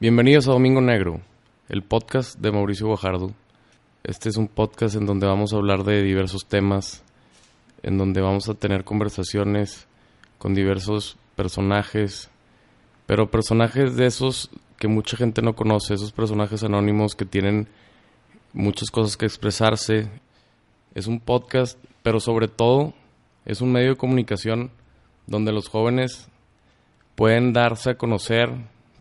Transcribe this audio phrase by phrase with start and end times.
[0.00, 1.22] Bienvenidos a Domingo Negro,
[1.68, 3.32] el podcast de Mauricio Guajardo.
[4.04, 7.02] Este es un podcast en donde vamos a hablar de diversos temas,
[7.82, 9.88] en donde vamos a tener conversaciones
[10.38, 12.30] con diversos personajes,
[13.06, 17.66] pero personajes de esos que mucha gente no conoce, esos personajes anónimos que tienen
[18.52, 20.08] muchas cosas que expresarse.
[20.94, 22.94] Es un podcast, pero sobre todo
[23.44, 24.70] es un medio de comunicación
[25.26, 26.28] donde los jóvenes
[27.16, 28.54] pueden darse a conocer,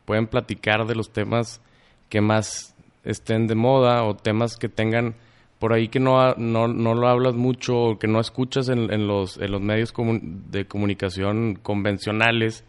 [0.07, 1.61] pueden platicar de los temas
[2.07, 5.15] que más estén de moda o temas que tengan
[5.59, 9.05] por ahí que no, no, no lo hablas mucho o que no escuchas en, en
[9.05, 12.63] los, en los medios de comunicación convencionales,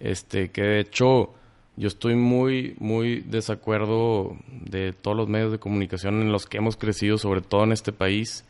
[0.00, 1.34] este, que de hecho
[1.76, 6.76] yo estoy muy, muy desacuerdo de todos los medios de comunicación en los que hemos
[6.76, 8.46] crecido, sobre todo en este país.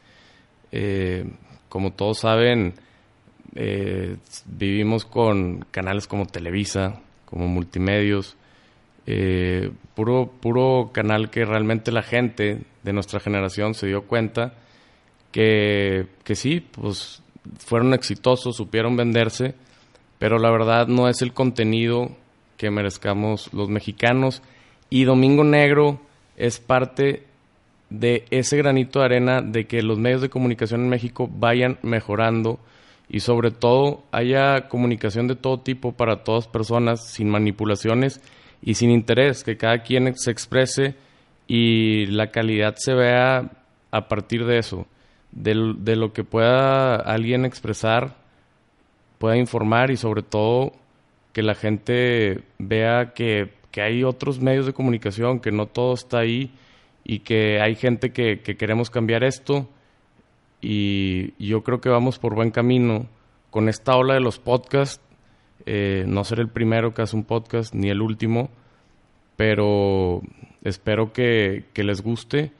[0.70, 1.28] Eh,
[1.68, 2.74] como todos saben,
[3.54, 8.36] eh, vivimos con canales como Televisa, como multimedios,
[9.06, 14.54] eh, puro, puro canal que realmente la gente de nuestra generación se dio cuenta
[15.30, 17.22] que, que sí, pues
[17.58, 19.54] fueron exitosos, supieron venderse,
[20.18, 22.10] pero la verdad no es el contenido
[22.56, 24.42] que merezcamos los mexicanos.
[24.90, 26.00] Y Domingo Negro
[26.36, 27.24] es parte
[27.90, 32.58] de ese granito de arena de que los medios de comunicación en México vayan mejorando
[33.08, 38.20] y sobre todo haya comunicación de todo tipo para todas personas, sin manipulaciones
[38.62, 40.94] y sin interés, que cada quien se exprese
[41.46, 43.50] y la calidad se vea
[43.90, 44.86] a partir de eso,
[45.32, 48.16] de, de lo que pueda alguien expresar,
[49.18, 50.72] pueda informar y sobre todo
[51.32, 56.18] que la gente vea que, que hay otros medios de comunicación, que no todo está
[56.18, 56.50] ahí
[57.04, 59.66] y que hay gente que, que queremos cambiar esto
[60.60, 63.06] y yo creo que vamos por buen camino
[63.50, 65.02] con esta ola de los podcasts.
[65.66, 68.48] Eh, no ser el primero que hace un podcast ni el último,
[69.36, 70.22] pero
[70.64, 72.52] espero que, les guste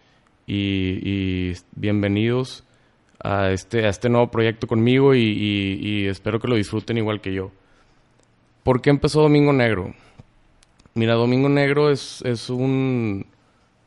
[0.47, 2.65] y, bienvenidos
[3.23, 7.51] a este, a este nuevo proyecto conmigo y, espero que lo disfruten igual que yo.
[8.63, 9.95] ¿Por qué empezó Domingo Negro?
[10.95, 13.27] Mira, Domingo Negro es, es un,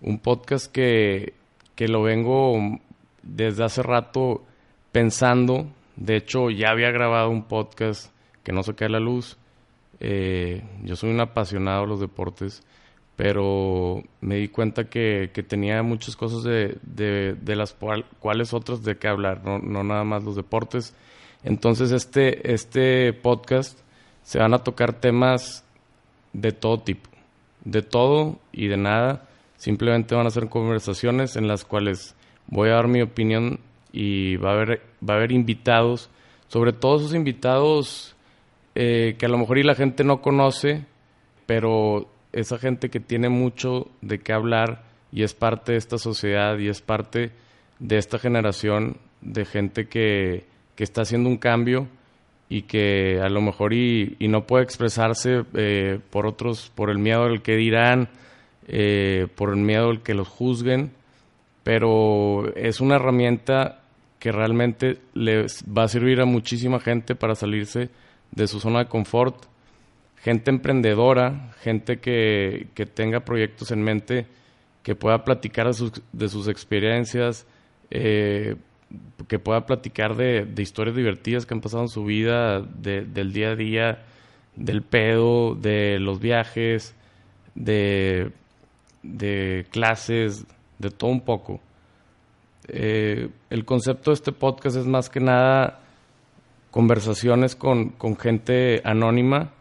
[0.01, 1.33] un podcast que,
[1.75, 2.79] que lo vengo
[3.23, 4.43] desde hace rato
[4.91, 5.67] pensando.
[5.95, 8.11] De hecho, ya había grabado un podcast
[8.43, 9.37] que no se cae la luz.
[9.99, 12.63] Eh, yo soy un apasionado de los deportes,
[13.15, 17.75] pero me di cuenta que, tenía muchas cosas de, de, las
[18.19, 20.95] cuales otras de qué hablar, no, no, nada más los deportes.
[21.43, 23.79] Entonces, este, este podcast
[24.23, 25.63] se van a tocar temas
[26.33, 27.09] de todo tipo,
[27.63, 29.27] de todo y de nada.
[29.57, 32.15] Simplemente van a ser conversaciones en las cuales
[32.51, 33.59] voy a dar mi opinión
[33.91, 36.11] y va a haber, va a haber invitados,
[36.47, 38.15] sobre todo esos invitados
[38.75, 40.85] eh, que a lo mejor y la gente no conoce,
[41.47, 46.57] pero esa gente que tiene mucho de qué hablar y es parte de esta sociedad
[46.59, 47.31] y es parte
[47.79, 50.45] de esta generación de gente que,
[50.75, 51.87] que está haciendo un cambio
[52.51, 57.23] y que a lo mejor y, no puede expresarse eh, por otros, por el miedo
[57.23, 58.09] al que dirán,
[58.67, 60.91] eh, por el miedo al que los juzguen,
[61.71, 63.79] pero es una herramienta
[64.19, 67.89] que realmente le va a servir a muchísima gente para salirse
[68.31, 69.45] de su zona de confort,
[70.17, 74.25] gente emprendedora, gente que, tenga proyectos en mente,
[74.83, 77.47] que pueda platicar de sus, de sus experiencias,
[77.89, 78.57] eh,
[79.29, 83.55] que pueda platicar de, historias divertidas que han pasado en su vida, del día a
[83.55, 84.03] día,
[84.57, 86.95] del pedo, de los viajes,
[87.55, 88.33] de,
[89.03, 90.45] de clases,
[90.81, 91.59] de todo un poco.
[92.67, 95.79] Eh, el concepto de este podcast es más que nada
[96.69, 99.51] conversaciones con, con gente anónima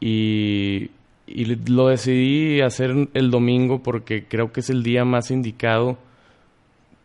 [0.00, 0.90] y,
[1.26, 5.96] y, lo decidí hacer el domingo porque creo que es el día más indicado,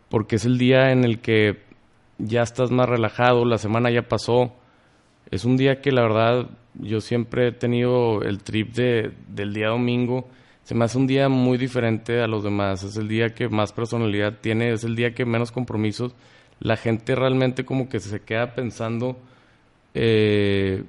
[0.09, 1.59] porque es el día en el que
[2.17, 4.53] ya estás más relajado, la semana ya pasó.
[5.31, 9.69] Es un día que la verdad yo siempre he tenido el trip de, del día
[9.69, 10.27] domingo
[10.67, 12.83] se me hace un día muy diferente a los demás.
[12.83, 16.13] Es el día que más personalidad tiene, es el día que menos compromisos.
[16.59, 19.17] La gente realmente como que se queda pensando,
[19.93, 20.83] eh,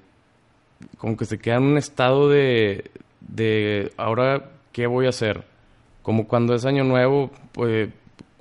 [0.97, 5.45] como que se queda en un estado de, de ahora qué voy a hacer.
[6.03, 7.89] Como cuando es año nuevo, pues,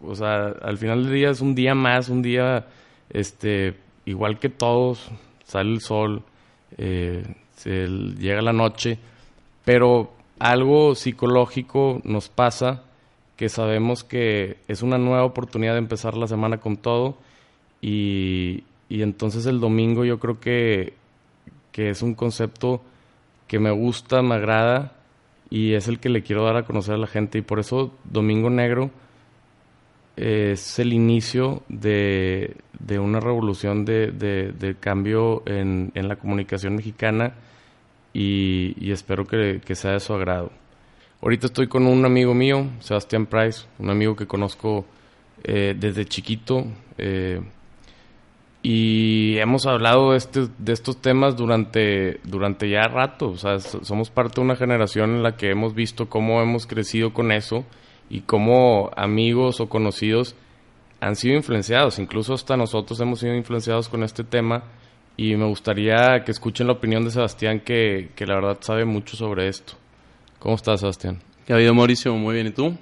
[0.01, 2.65] o sea, al final del día es un día más, un día,
[3.11, 3.75] este,
[4.06, 5.11] igual que todos,
[5.45, 6.23] sale el sol,
[6.79, 7.23] eh,
[7.56, 8.97] se llega la noche,
[9.63, 12.83] pero algo psicológico nos pasa
[13.35, 17.17] que sabemos que es una nueva oportunidad de empezar la semana con todo
[17.81, 20.93] y, entonces el domingo yo creo que,
[21.71, 22.81] que, es un concepto
[23.47, 24.93] que me gusta, me agrada
[25.49, 27.93] y es el que le quiero dar a conocer a la gente y por eso
[28.05, 28.91] Domingo Negro
[30.17, 32.55] es el inicio de,
[32.99, 37.35] una revolución de, cambio en, la comunicación mexicana
[38.19, 40.51] y, espero que, sea de su agrado.
[41.21, 44.85] Ahorita estoy con un amigo mío, Sebastián Price, un amigo que conozco
[45.43, 46.65] eh, desde chiquito.
[46.97, 47.41] Eh,
[48.63, 53.29] y hemos hablado de, este, de estos temas durante, durante ya rato.
[53.29, 57.13] O sea, somos parte de una generación en la que hemos visto cómo hemos crecido
[57.13, 57.65] con eso
[58.09, 60.35] y cómo amigos o conocidos
[61.01, 61.99] han sido influenciados.
[61.99, 64.63] Incluso hasta nosotros hemos sido influenciados con este tema.
[65.17, 69.17] Y me gustaría que escuchen la opinión de Sebastián, que, que la verdad sabe mucho
[69.17, 69.73] sobre esto.
[70.37, 71.19] ¿Cómo estás, Sebastián?
[71.45, 72.13] ¿Qué ha habido, Mauricio?
[72.13, 72.77] Muy bien, ¿y tú?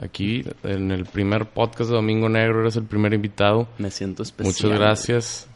[0.00, 3.68] Aquí, en el primer podcast de Domingo Negro, eres el primer invitado.
[3.76, 4.70] Me siento especial.
[4.70, 5.48] Muchas gracias.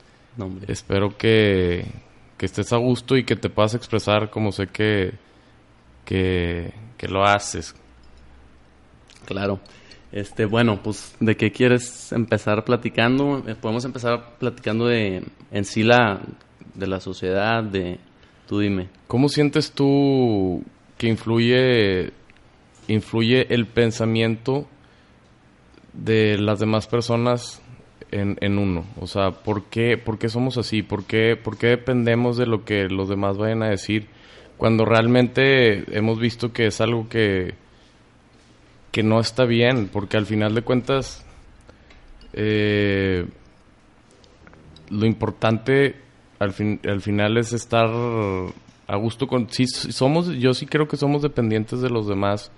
[0.68, 1.86] Espero que,
[2.38, 5.14] estés a gusto y que te puedas expresar como sé que,
[6.04, 7.74] que, que lo haces.
[9.24, 9.60] Claro.
[10.12, 13.42] Este, bueno, pues, ¿de qué quieres empezar platicando?
[13.46, 16.20] Eh, podemos empezar platicando de, en sí, la,
[16.74, 17.98] de la sociedad, de,
[18.46, 18.88] tú dime.
[19.08, 20.62] ¿Cómo sientes tú
[20.96, 22.12] que influye,
[22.88, 24.66] influye el pensamiento
[25.92, 27.60] de las demás personas
[28.12, 28.84] en, en uno?
[29.00, 30.82] O sea, ¿por qué, ¿por qué somos así?
[30.82, 34.06] ¿Por qué, ¿Por qué dependemos de lo que los demás vayan a decir?
[34.56, 37.54] Cuando realmente hemos visto que es algo que,
[38.96, 41.22] que no está bien, porque al final de cuentas
[42.32, 43.26] eh,
[44.88, 45.96] lo importante
[46.38, 50.96] al, fin, al final es estar a gusto con sí somos yo sí creo que
[50.96, 52.50] somos dependientes de los demás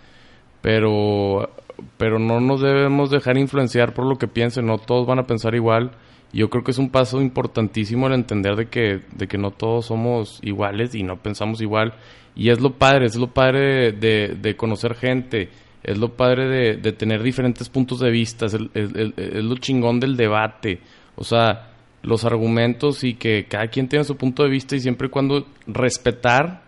[0.63, 1.51] pero
[1.97, 5.57] pero no nos debemos dejar influenciar por lo que piensen no todos van a pensar
[5.57, 5.91] igual.
[6.33, 9.87] Yo creo que es un paso importantísimo el entender de que de que no todos
[9.87, 11.95] somos iguales y no pensamos igual.
[12.37, 15.49] Y es lo padre es lo padre de, de conocer gente
[15.83, 20.81] es lo padre de, tener diferentes puntos de vista es, es lo chingón del debate.
[21.17, 21.69] O sea
[22.03, 25.47] los argumentos y que cada quien tiene su punto de vista y siempre y cuando
[25.67, 26.63] respetar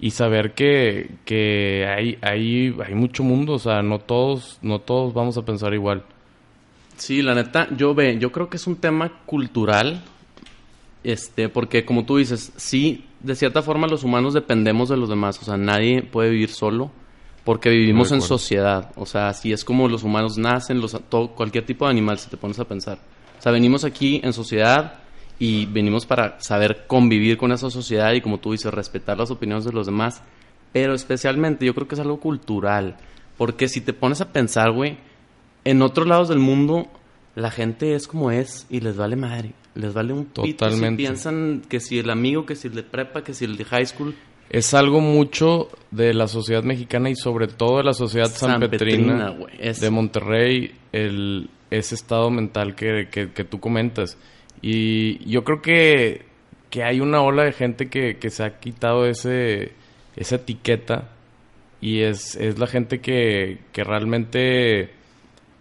[0.00, 5.14] y saber que, que hay, hay, hay mucho mundo, o sea, no todos, no todos
[5.14, 6.04] vamos a pensar igual.
[6.96, 10.02] Sí, la neta, yo ve, yo creo que es un tema cultural,
[11.02, 15.40] este, porque como tú dices, sí, de cierta forma los humanos dependemos de los demás,
[15.40, 16.90] o sea, nadie puede vivir solo,
[17.44, 21.66] porque vivimos en sociedad, o sea, así es como los humanos nacen, los, todo, cualquier
[21.66, 22.98] tipo de animal, si te pones a pensar.
[23.38, 24.94] O sea, venimos aquí en sociedad
[25.38, 29.64] y venimos para saber convivir con esa sociedad y como tú dices, respetar las opiniones
[29.64, 30.22] de los demás.
[30.72, 32.96] Pero especialmente yo creo que es algo cultural.
[33.36, 34.96] Porque si te pones a pensar, güey,
[35.64, 36.88] en otros lados del mundo
[37.34, 39.52] la gente es como es y les vale madre.
[39.74, 43.24] Les vale un pito si piensan que si el amigo, que si el de prepa,
[43.24, 44.14] que si el de high school.
[44.54, 49.90] Es algo mucho de la sociedad mexicana y sobre todo de la sociedad sanpetrina, de
[49.90, 54.16] Monterrey, el, ese estado mental que, que, tú comentas.
[54.62, 56.26] Y yo creo que,
[56.70, 59.72] que, hay una ola de gente que, que se ha quitado ese,
[60.14, 61.10] esa etiqueta
[61.80, 64.90] y es, es la gente que, que realmente,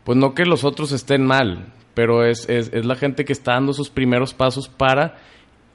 [0.03, 3.53] pues no que los otros estén mal, pero es, es, es la gente que está
[3.53, 5.17] dando sus primeros pasos para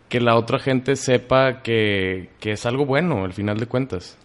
[0.08, 4.16] que la otra gente sepa que, que es algo bueno, al final de cuentas.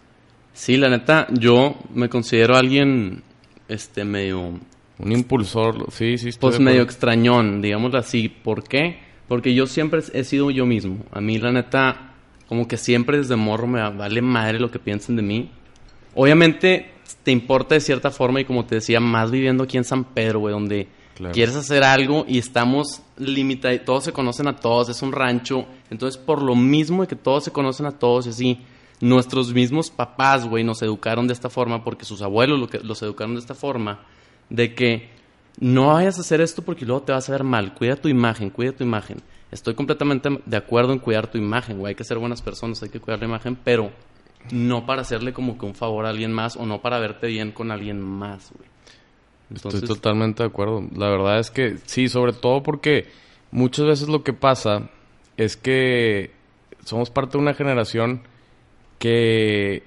[0.52, 3.22] Sí, la neta, yo me considero alguien
[3.68, 4.60] este medio
[4.98, 6.30] un impulsor, sí, sí.
[6.38, 8.28] pues medio extrañón, digámoslo así.
[8.28, 8.98] ¿Por qué?
[9.26, 10.98] Porque yo siempre he sido yo mismo.
[11.10, 12.14] A mí, la neta,
[12.48, 15.50] como que siempre desde morro me vale madre lo que piensen de mí.
[16.14, 16.90] Obviamente
[17.22, 20.40] te importa de cierta forma y como te decía, más viviendo aquí en San Pedro,
[20.40, 20.86] güey, donde
[21.32, 25.66] quieres hacer algo y estamos limitados, todos se conocen a todos, es un rancho.
[25.90, 28.60] Entonces, por lo mismo de que todos se conocen a todos y así,
[29.00, 33.40] nuestros mismos papás, güey, nos educaron de esta forma porque sus abuelos los educaron de
[33.40, 34.00] esta forma
[34.50, 35.10] de que
[35.60, 37.74] no vayas a hacer esto porque luego te vas a ver mal.
[37.74, 39.22] Cuida tu imagen, cuida tu imagen.
[39.50, 41.90] Estoy completamente de acuerdo en cuidar tu imagen, güey.
[41.90, 43.92] Hay que ser buenas personas, hay que cuidar la imagen, pero
[44.50, 47.52] no para hacerle como que un favor a alguien más o no para verte bien
[47.52, 48.73] con alguien más, güey.
[49.52, 50.82] Estoy totalmente de acuerdo.
[50.96, 53.06] La verdad es que sí, sobre todo porque
[53.50, 54.90] muchas veces lo que pasa
[55.36, 56.30] es que
[56.84, 58.22] somos parte de una generación
[58.98, 59.82] que,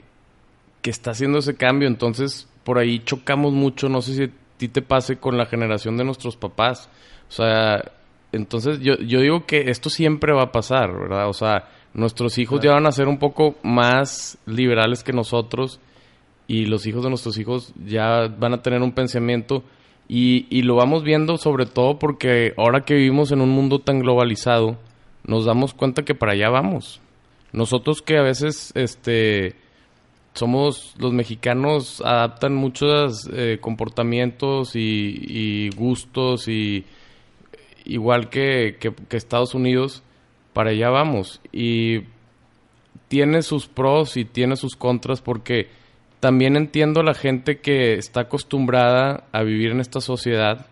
[0.82, 4.82] que está haciendo ese cambio, entonces por ahí chocamos mucho, no sé si ti te
[4.82, 6.90] pase con la generación de nuestros papás.
[7.30, 7.92] O sea,
[8.32, 11.30] entonces yo, yo digo que esto siempre va a pasar, ¿verdad?
[11.30, 15.80] O sea, nuestros hijos ya van a ser un poco más liberales que nosotros
[16.48, 19.64] y los hijos de nuestros hijos ya van a tener un pensamiento
[20.08, 24.00] y, y lo vamos viendo sobre todo porque ahora que vivimos en un mundo tan
[24.00, 24.78] globalizado,
[25.26, 27.02] nos damos cuenta que para allá vamos.
[27.52, 29.56] Nosotros que a veces, este
[30.38, 36.86] somos los mexicanos adaptan muchos eh, comportamientos y, gustos y
[37.86, 40.04] igual que, que, Estados Unidos
[40.54, 42.02] para allá vamos y
[43.08, 45.70] tiene sus pros y tiene sus contras porque
[46.20, 50.68] también entiendo a la gente que está acostumbrada a vivir en esta sociedad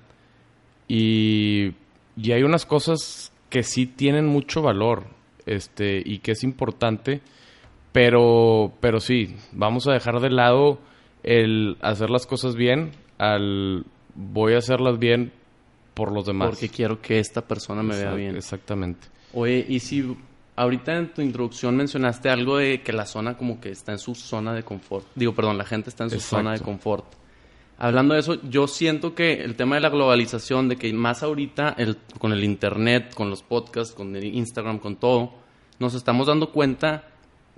[0.87, 1.73] y,
[2.17, 5.03] y hay unas cosas que sí tienen mucho valor
[5.45, 7.21] este y que es importante
[7.95, 10.79] pero, pero sí, vamos a dejar de lado
[11.23, 13.85] el hacer las cosas bien al
[14.15, 15.31] voy a hacerlas bien
[15.93, 16.49] por los demás.
[16.49, 18.35] Porque quiero que esta persona me vea bien.
[18.35, 19.07] Exactamente.
[19.33, 20.13] Oye, y si
[20.55, 24.15] ahorita en tu introducción mencionaste algo de que la zona como que está en su
[24.15, 25.05] zona de confort.
[25.15, 27.05] Digo, perdón, la gente está en su zona de confort.
[27.77, 31.75] Hablando de eso, yo siento que el tema de la globalización, de que más ahorita
[31.77, 35.33] el, con el internet, con los podcasts, con el Instagram, con todo,
[35.79, 37.09] nos estamos dando cuenta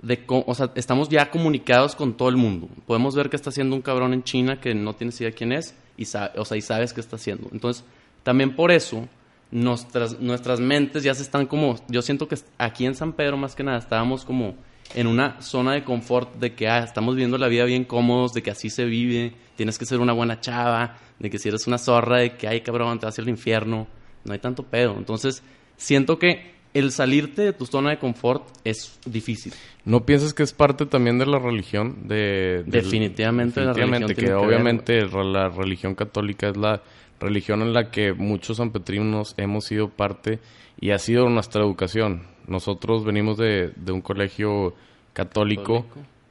[0.02, 2.68] de o sea, estamos ya comunicados con todo el mundo.
[2.86, 5.74] Podemos ver que está haciendo un cabrón en China que no tienes idea quién es
[5.96, 7.48] y, o sea, y sabes qué está haciendo.
[7.52, 7.84] Entonces,
[8.24, 9.08] también por eso
[9.50, 13.54] nuestras, nuestras mentes ya se están como, yo siento que aquí en San Pedro más
[13.54, 14.56] que nada estábamos como
[14.94, 18.42] en una zona de confort de que ah, estamos viviendo la vida bien cómodos, de
[18.42, 21.78] que así se vive, tienes que ser una buena chava, de que si eres una
[21.78, 23.86] zorra, de que ay cabrón, te vas al infierno,
[24.24, 24.94] no hay tanto pedo.
[24.96, 25.42] Entonces,
[25.76, 29.52] siento que el salirte de tu zona de confort es difícil.
[29.84, 32.06] ¿No piensas que es parte también de la religión?
[32.06, 36.82] De, definitivamente, definitivamente que, obviamente la religión católica es la
[37.20, 40.38] religión en la que muchos sanpetrinos hemos sido parte
[40.80, 42.22] y ha sido nuestra educación.
[42.46, 44.74] Nosotros venimos de, un colegio
[45.12, 45.84] católico,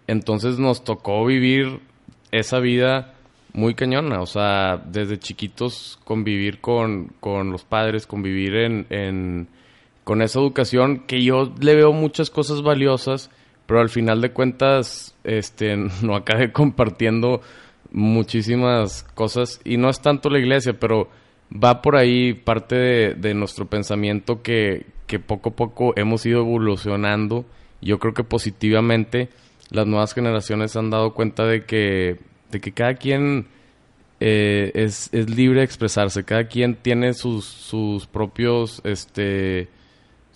[0.08, 1.79] entonces nos tocó vivir
[2.32, 3.13] esa vida
[3.53, 9.48] muy cañona, o sea, desde chiquitos convivir con, con los padres, convivir en
[10.08, 13.29] con esa educación que yo le veo muchas cosas valiosas,
[13.65, 17.41] pero al final de cuentas este no acabé compartiendo
[17.91, 21.10] muchísimas cosas y no es tanto la iglesia, pero
[21.51, 22.75] va por ahí parte
[23.15, 27.46] de, nuestro pensamiento que, que, poco a poco hemos ido evolucionando.
[27.82, 29.29] Yo creo que positivamente
[29.70, 32.17] las nuevas generaciones han dado cuenta de que,
[32.51, 33.48] de que cada quien
[34.20, 39.70] eh, es, es, libre de expresarse, cada quien tiene sus, sus propios este,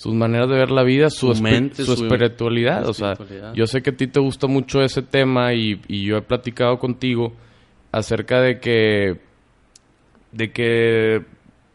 [0.01, 2.89] sus maneras de ver la vida, su, mente, su, espiritualidad.
[2.89, 3.13] O sea,
[3.53, 7.34] yo sé que a ti te gusta mucho ese tema y, yo he platicado contigo
[7.91, 9.20] acerca de que,
[10.31, 11.22] de que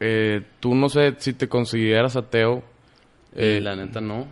[0.00, 2.64] eh, tú no sé si te consideras ateo.
[3.36, 4.26] Eh, la neta no.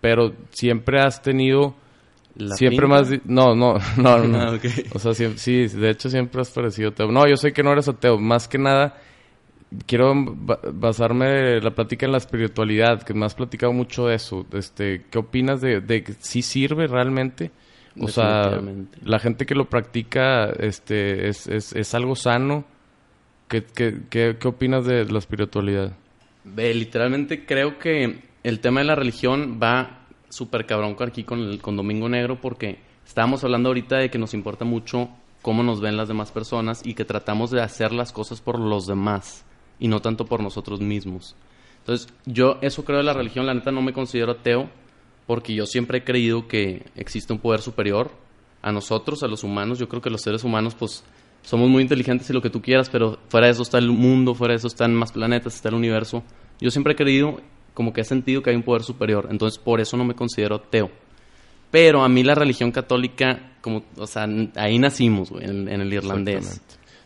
[0.00, 1.74] pero siempre has tenido...
[2.54, 3.10] siempre más...
[3.26, 4.38] No, no, no, no.
[4.48, 4.58] Ah,
[4.94, 7.12] o sea, sí, de hecho siempre has parecido ateo.
[7.12, 8.18] No, yo sé que no eres ateo.
[8.18, 8.96] Más que nada
[9.86, 10.14] quiero
[10.72, 14.46] basarme la plática en la espiritualidad, que me has platicado mucho de eso.
[14.52, 17.50] Este, ¿Qué opinas de, de si sirve realmente?
[18.00, 18.60] O sea,
[19.04, 22.64] la gente que lo practica este, es, es, es algo sano.
[23.48, 25.92] ¿Qué, qué, qué, qué opinas de la espiritualidad?
[26.56, 31.76] Literalmente creo que el tema de la religión va súper cabrón aquí con, el, con
[31.76, 35.10] Domingo Negro porque estábamos hablando ahorita de que nos importa mucho
[35.42, 38.86] cómo nos ven las demás personas y que tratamos de hacer las cosas por los
[38.86, 39.44] demás
[39.82, 41.34] y no tanto por nosotros mismos.
[41.80, 44.70] Entonces, yo eso creo de la religión, la neta no me considero ateo,
[45.26, 48.12] porque yo siempre he creído que existe un poder superior
[48.62, 49.80] a nosotros, a los humanos.
[49.80, 51.02] Yo creo que los seres humanos, pues,
[51.42, 54.36] somos muy inteligentes y lo que tú quieras, pero fuera de eso está el mundo,
[54.36, 56.22] fuera de eso están más planetas, está el universo.
[56.60, 57.40] Yo siempre he creído,
[57.74, 60.54] como que he sentido que hay un poder superior, entonces por eso no me considero
[60.54, 60.92] ateo.
[61.72, 66.62] Pero a mí la religión católica, como, o sea, ahí nacimos, en, en, el irlandés.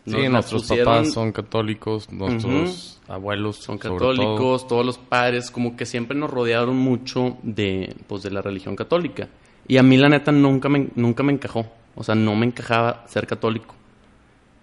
[0.07, 6.17] Sí, nuestros papás son católicos, nuestros abuelos son católicos, todos los padres, como que siempre
[6.17, 9.27] nos rodearon mucho de, pues, de la religión católica.
[9.67, 13.03] Y a mí la neta nunca me, nunca me encajó, o sea, no me encajaba
[13.07, 13.75] ser católico.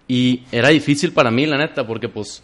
[0.07, 2.43] Y era difícil para mí, la neta, porque pues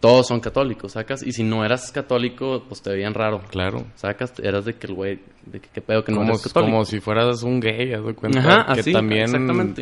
[0.00, 3.40] todos son católicos, sacas, y si no eras católico, pues te veían raro.
[3.48, 3.86] Claro.
[3.94, 6.72] Sacas, eras de que el güey, de que qué pedo que no eres católico.
[6.72, 8.38] Como si fueras un gay, haz de cuenta.
[8.38, 9.34] Ajá, que también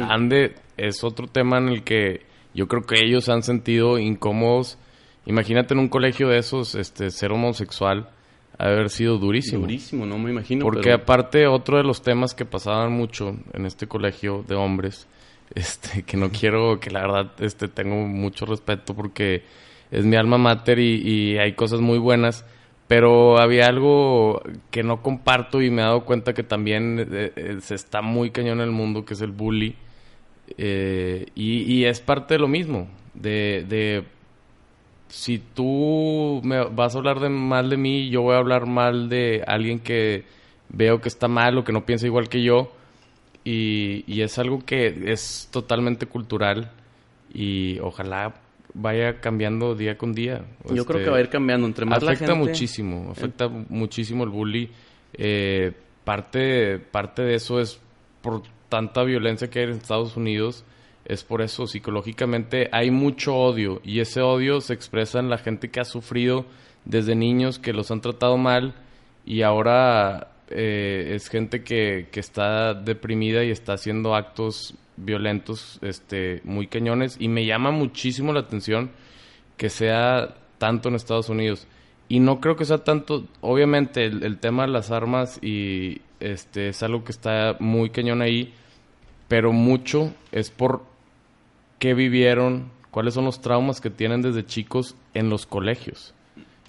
[0.09, 4.79] ande, es otro tema en el que yo creo que ellos han sentido incómodos.
[5.27, 8.09] Imagínate en un colegio de esos, este, ser homosexual,
[8.59, 9.63] haber sido durísimo.
[9.63, 10.65] Durísimo, no me imagino.
[10.65, 15.07] Porque aparte, otro de los temas que pasaban mucho en este colegio de hombres,
[15.55, 19.43] este, que no quiero, que la verdad, este, tengo mucho respeto porque
[19.91, 22.45] es mi alma mater y, hay cosas muy buenas,
[22.89, 27.57] pero había algo que no comparto y me he dado cuenta que también eh, eh,
[27.61, 29.77] se está muy cañón en el mundo, que es el bully
[30.59, 34.05] eh, y, es parte de lo mismo, de, de,
[35.09, 39.09] si tú me vas a hablar de mal de mí, yo voy a hablar mal
[39.09, 40.25] de alguien que
[40.69, 42.73] veo que está mal o que no piensa igual que yo.
[43.45, 46.71] y, y es algo que es totalmente cultural
[47.35, 48.35] y ojalá
[48.75, 50.45] vaya cambiando día con día.
[50.71, 53.49] Yo creo Este, que va a ir cambiando entre más la afecta gente- muchísimo, afecta
[53.49, 54.71] muchísimo el bully.
[55.15, 55.73] Eh,
[56.05, 57.81] parte, parte de eso es
[58.23, 60.65] por tanta violencia que hay en Estados Unidos.
[61.05, 65.71] Es por eso, psicológicamente hay mucho odio y ese odio se expresa en la gente
[65.71, 66.47] que ha sufrido
[66.87, 68.75] desde niños, que los han tratado mal
[69.27, 76.41] y ahora eh, es gente que, que está deprimida y está haciendo actos violentos este,
[76.45, 78.91] muy cañones y me llama muchísimo la atención
[79.59, 81.67] que sea tanto en Estados Unidos.
[82.09, 86.69] Y no creo que sea tanto, obviamente el, el tema de las armas y este
[86.69, 88.55] es algo que está muy cañón ahí,
[89.33, 90.83] pero mucho es por
[91.79, 96.13] qué vivieron, cuáles son los traumas que tienen desde chicos en los colegios.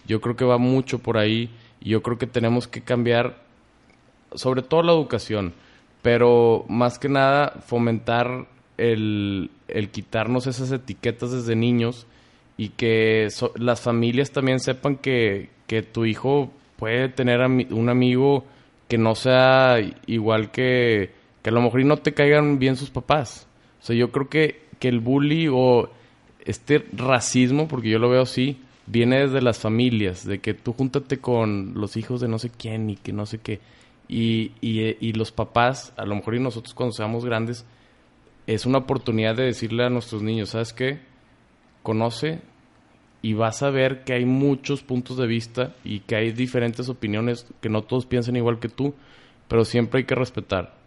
[0.07, 1.49] Yo creo que va mucho por ahí
[1.81, 3.43] y yo creo que tenemos que cambiar
[4.33, 5.53] sobre todo la educación,
[6.01, 12.07] pero más que nada fomentar el, el quitarnos esas etiquetas desde niños
[12.55, 18.45] y que las familias también sepan que, que tu hijo puede tener un amigo
[18.87, 22.89] que no sea igual que, que a lo mejor y no te caigan bien sus
[22.89, 23.47] papás.
[23.81, 25.89] O sea, yo creo que, que el bully o
[26.45, 28.57] este racismo, porque yo lo veo así,
[28.87, 32.89] viene desde las familias, de que tú júntate con los hijos de no sé quién
[32.89, 33.59] y que no sé qué.
[34.07, 37.65] Y, y, y los papás, a lo mejor y nosotros cuando seamos grandes,
[38.47, 40.99] es una oportunidad de decirle a nuestros niños, ¿sabes qué?
[41.81, 42.39] Conoce
[43.21, 47.47] y vas a ver que hay muchos puntos de vista y que hay diferentes opiniones,
[47.61, 48.93] que no todos piensan igual que tú,
[49.47, 50.82] pero siempre hay que respetar.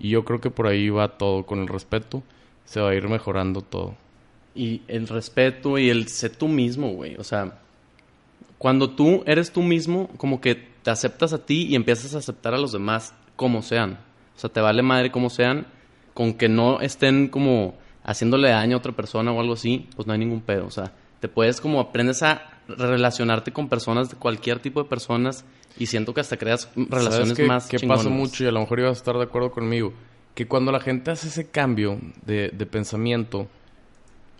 [0.00, 2.22] Y yo creo que por ahí va todo, con el respeto
[2.64, 3.96] se va a ir mejorando todo.
[4.54, 7.16] Y el respeto y el ser tú mismo, güey.
[7.16, 7.58] O sea,
[8.58, 12.54] cuando tú eres tú mismo, como que te aceptas a ti y empiezas a aceptar
[12.54, 13.98] a los demás como sean.
[14.36, 15.66] O sea, te vale madre como sean,
[16.14, 20.12] con que no estén como haciéndole daño a otra persona o algo así, pues no
[20.12, 20.66] hay ningún pedo.
[20.66, 25.44] O sea, te puedes como aprendes a relacionarte con personas de cualquier tipo de personas
[25.78, 27.98] y siento que hasta creas relaciones ¿Sabes qué, más chingonas.
[28.04, 29.92] pasa mucho y a lo mejor ibas a estar de acuerdo conmigo?
[30.34, 33.48] Que cuando la gente hace ese cambio de, de pensamiento,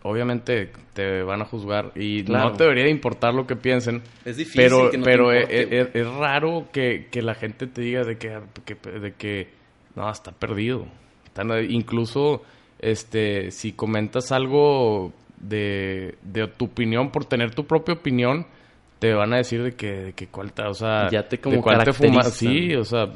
[0.03, 2.51] obviamente te van a juzgar y Claro.
[2.51, 4.03] no te debería de importar lo que piensen.
[4.25, 7.67] Es difícil pero que no pero es, importe, es- es raro que, que la gente
[7.67, 9.49] te diga de que, que- de que
[9.97, 10.87] no, está perdido.
[11.69, 12.43] Incluso
[12.79, 18.47] este si comentas algo de, de tu opinión por tener tu propia opinión,
[18.99, 21.63] te van a decir de que, de que cuál o sea, Ya te como de
[21.63, 23.09] cuál te fumas, sí, o sea,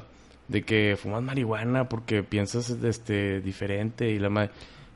[0.48, 4.50] de que fumas marihuana porque piensas este diferente y la ma-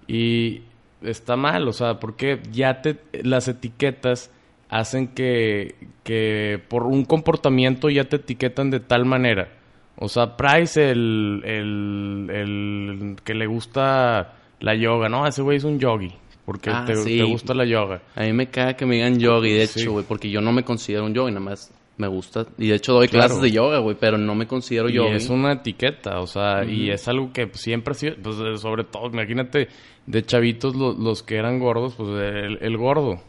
[0.07, 0.63] y
[1.03, 4.31] está mal, o sea, porque ya te las etiquetas
[4.71, 9.49] hacen que que por un comportamiento ya te etiquetan de tal manera.
[9.97, 15.65] O sea, Price el el, el que le gusta la yoga, no, ese güey es
[15.65, 16.13] un yogi
[16.49, 17.19] porque Ah, te, sí.
[17.19, 18.01] te gusta la yoga.
[18.15, 20.65] A mí me caga que me digan yogi, de hecho, güey, porque yo no me
[20.65, 22.47] considero un yogi, nada más me gusta.
[22.57, 23.27] Y de hecho doy Claro.
[23.27, 25.17] clases de yoga, güey, pero no me considero Y yogi.
[25.17, 29.09] es una etiqueta, o sea, y es algo que siempre ha sido, pues sobre todo,
[29.09, 29.69] imagínate,
[30.07, 33.21] de chavitos lo- los que eran gordos, pues el, el gordo.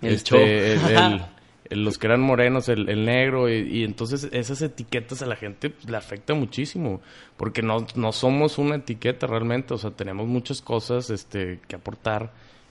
[0.00, 0.78] El Este, el-
[1.70, 5.34] el- los que eran morenos, el, el negro, y, y entonces esas etiquetas a la
[5.36, 7.00] gente pues, le afecta muchísimo,
[7.36, 12.30] porque no, no somos una etiqueta realmente, o sea, tenemos muchas cosas este, que aportar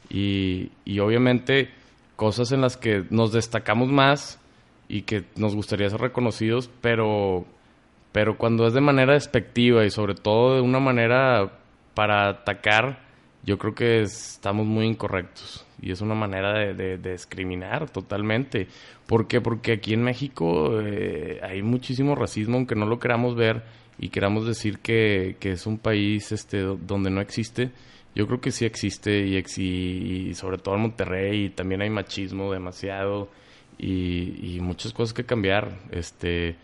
[0.09, 1.69] y, y obviamente
[2.15, 4.39] cosas en las que nos destacamos más
[4.89, 7.45] y que nos gustaría ser reconocidos, pero,
[8.11, 11.51] pero cuando es de manera despectiva y sobre todo de una manera
[11.93, 12.99] para atacar,
[13.43, 15.65] yo creo que estamos muy incorrectos.
[15.79, 18.67] Y es una manera de, discriminar totalmente.
[19.05, 19.41] ¿Por qué?
[19.41, 23.61] Porque aquí en México eh, hay muchísimo racismo, aunque no lo queramos ver
[23.99, 27.69] y queramos decir que, que es un país este, do- donde no existe.
[28.17, 31.81] Yo creo que sí existe y, ex- y- y sobre todo en Monterrey y también
[31.83, 33.29] hay machismo demasiado
[33.77, 35.77] y, y muchas cosas que cambiar.
[35.91, 36.55] Este,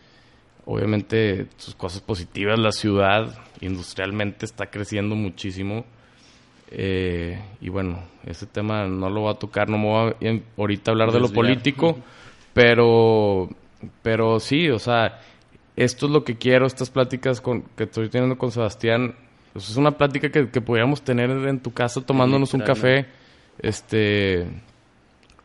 [0.66, 5.86] obviamente sus cosas positivas, la ciudad industrialmente está creciendo muchísimo.
[6.72, 10.90] Eh, y bueno, ese tema no lo voy a tocar, no me voy a ahorita
[10.90, 11.98] hablar de lo político,
[12.54, 13.50] pero,
[14.02, 15.22] pero sí, o sea,
[15.76, 19.14] esto es lo que quiero, estas pláticas con, que estoy teniendo con Sebastián,
[19.54, 23.06] pues es una plática que, que podríamos tener en tu casa tomándonos un café,
[23.60, 24.48] este,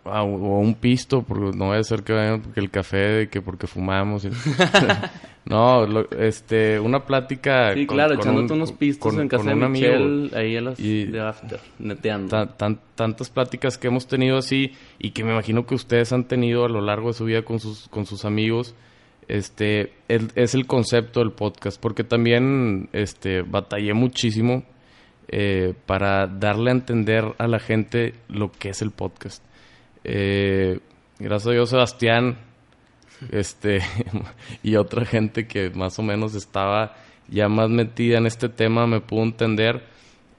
[0.05, 3.43] o un pisto, porque no vaya a ser que vayan porque el café, de que
[3.43, 4.25] porque fumamos.
[4.25, 4.31] y-
[5.45, 7.75] no, lo- este, una plática.
[7.75, 9.87] Sí, con- claro, con echándote un- unos pistos con- en casa de un amigo.
[9.87, 12.29] Michelle, ahí a las Y- de after, neteando.
[12.31, 16.25] Tan- tan- tantas pláticas que hemos tenido así y que me imagino que ustedes han
[16.25, 18.75] tenido a lo largo de su vida con sus, con sus amigos.
[19.29, 24.65] Este, es el concepto del podcast, porque también este, batallé muchísimo
[25.29, 29.45] eh, para darle a entender a la gente lo que es el podcast.
[30.03, 30.81] Eh,
[31.19, 32.39] gracias a Dios, Sebastián,
[33.31, 33.81] este,
[34.63, 36.97] y otra gente que más o menos estaba
[37.29, 39.85] ya más metida en este tema me pudo entender.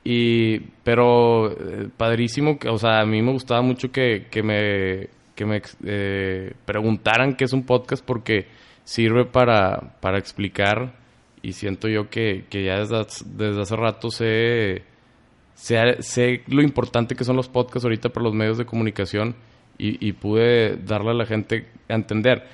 [0.04, 5.10] Y, pero eh, padrísimo, que, o sea, a mí me gustaba mucho que, que me,
[5.36, 5.62] que me
[6.66, 8.48] preguntaran qué es un podcast porque
[8.90, 10.96] sirve para, para explicar
[11.44, 14.82] y siento yo que, que ya desde, desde, hace rato sé,
[15.54, 19.36] sé, lo importante que son los podcasts ahorita para los medios de comunicación
[19.78, 22.48] y, y pude darle a la gente a entender.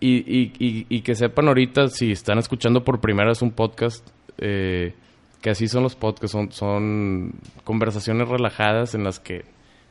[0.00, 4.94] Y, y, y, que sepan ahorita, si están escuchando por primera vez un podcast, eh,
[5.42, 9.44] que así son los podcasts, son, son conversaciones relajadas en las que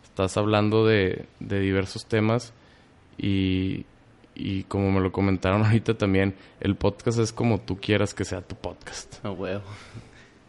[0.03, 2.53] estás hablando de, de diversos temas
[3.19, 3.85] y,
[4.41, 8.41] y como me lo comentaron ahorita también, el podcast es como tú quieras que sea
[8.41, 9.15] tu podcast.
[9.23, 9.63] Ah, huevo.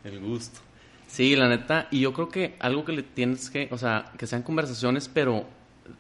[0.05, 0.61] El gusto.
[1.07, 4.27] Sí, la neta, y yo creo que algo que le tienes que, o sea, que
[4.27, 5.45] sean conversaciones, pero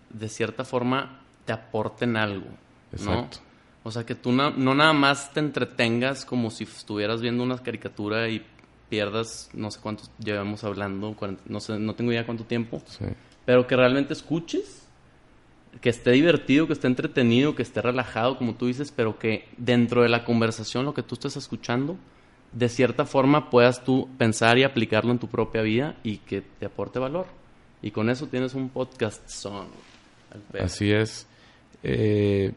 [0.08, 2.46] de cierta forma te aporten algo.
[2.92, 3.38] Exacto.
[3.82, 7.58] O sea, que tú no, no nada más te entretengas como si estuvieras viendo una
[7.58, 8.42] caricatura y
[8.88, 13.06] pierdas, no sé cuántos llevamos hablando, no sé, no tengo idea cuánto tiempo, sí.
[13.44, 14.81] pero que realmente escuches
[15.80, 20.02] que esté divertido, que esté entretenido, que esté relajado, como tú dices, pero que dentro
[20.02, 21.96] de la conversación, lo que tú estás escuchando,
[22.52, 26.66] de cierta forma puedas tú pensar y aplicarlo en tu propia vida y que te
[26.66, 27.26] aporte valor.
[27.80, 29.66] Y con eso tienes un podcast son.
[30.60, 31.26] Así es.
[31.82, 32.52] Eh,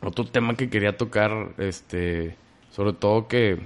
[0.00, 2.36] otro tema que quería tocar, este,
[2.70, 3.58] sobre todo que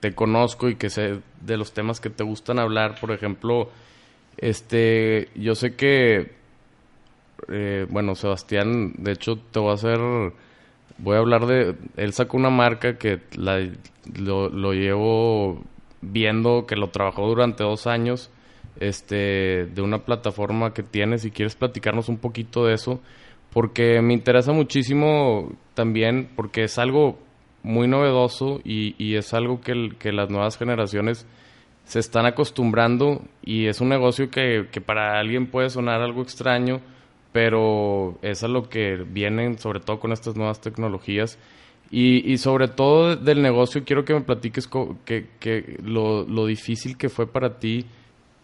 [0.00, 3.70] te conozco y que sé de los temas que te gustan hablar, por ejemplo,
[4.38, 6.32] este, yo sé que
[7.48, 9.98] eh, bueno, Sebastián, de hecho, te voy a hacer,
[10.98, 13.58] voy a hablar de, él sacó una marca que la,
[14.18, 15.62] lo, lo llevo
[16.00, 18.30] viendo, que lo trabajó durante dos años,
[18.80, 23.00] este, de una plataforma que tiene, si quieres platicarnos un poquito de eso,
[23.52, 27.18] porque me interesa muchísimo también, porque es algo
[27.62, 31.26] muy novedoso y, y es algo que, que las nuevas generaciones
[31.84, 36.80] se están acostumbrando y es un negocio que, que para alguien puede sonar algo extraño,
[37.36, 41.38] pero es a lo que vienen sobre todo con estas nuevas tecnologías.
[41.90, 44.66] Y, sobre todo del negocio, quiero que me platiques
[45.04, 47.84] que, lo, difícil que fue para ti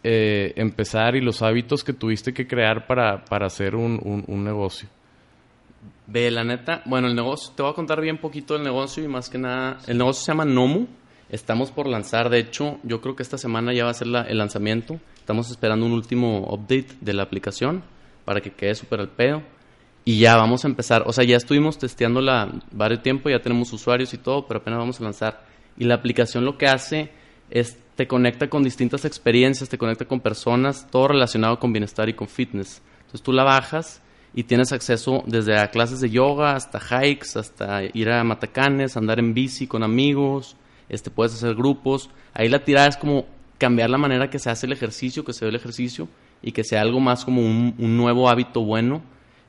[0.04, 4.90] eh, empezar y los hábitos que tuviste que crear para, para hacer un, un, negocio.
[6.06, 9.08] Ve, la neta, bueno, el negocio, te voy a contar bien poquito del negocio y
[9.08, 10.86] más que nada, el negocio se llama Nomu.
[11.30, 14.36] Estamos por lanzar, de hecho, yo creo que esta semana ya va a ser el
[14.36, 15.00] lanzamiento.
[15.16, 17.84] Estamos esperando un último update de la aplicación
[18.24, 19.42] para que quede súper al pedo.
[20.04, 21.04] Y ya vamos a empezar.
[21.06, 25.00] O sea, ya estuvimos testeándola varios tiempo, ya tenemos usuarios y todo, pero apenas vamos
[25.00, 25.44] a lanzar.
[25.76, 27.10] Y la aplicación lo que hace
[27.50, 32.14] es te conecta con distintas experiencias, te conecta con personas, todo relacionado con bienestar y
[32.14, 32.82] con fitness.
[33.00, 34.02] Entonces tú la bajas
[34.34, 39.18] y tienes acceso desde a clases de yoga hasta hikes, hasta ir a matacanes, andar
[39.18, 40.56] en bici con amigos,
[40.88, 42.10] este puedes hacer grupos.
[42.32, 43.26] Ahí la tirada es como
[43.58, 46.08] cambiar la manera que se hace el ejercicio, que se ve el ejercicio
[46.42, 49.02] y que sea algo más como un, nuevo hábito bueno